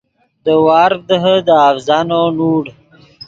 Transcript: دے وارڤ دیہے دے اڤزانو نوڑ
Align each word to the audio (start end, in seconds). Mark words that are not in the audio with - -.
دے 0.43 0.53
وارڤ 0.65 0.99
دیہے 1.07 1.35
دے 1.45 1.53
اڤزانو 1.67 2.21
نوڑ 2.37 2.63